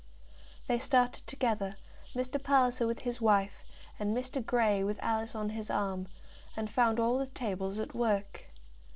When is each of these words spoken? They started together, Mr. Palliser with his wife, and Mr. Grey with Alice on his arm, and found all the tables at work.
They 0.65 0.79
started 0.79 1.27
together, 1.27 1.75
Mr. 2.15 2.41
Palliser 2.41 2.87
with 2.87 3.01
his 3.01 3.21
wife, 3.21 3.63
and 3.99 4.17
Mr. 4.17 4.43
Grey 4.43 4.83
with 4.83 4.97
Alice 4.99 5.35
on 5.35 5.49
his 5.49 5.69
arm, 5.69 6.07
and 6.57 6.71
found 6.71 6.99
all 6.99 7.19
the 7.19 7.27
tables 7.27 7.77
at 7.77 7.93
work. 7.93 8.45